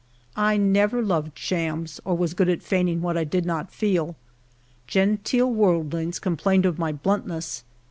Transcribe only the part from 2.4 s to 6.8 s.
at feigning what I did not feel. Gen teel worldlings complained of